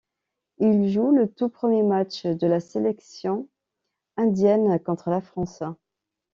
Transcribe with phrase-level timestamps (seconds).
[0.57, 3.47] Il joue le tout premier match de la sélection
[4.17, 5.61] indienne, contre la France.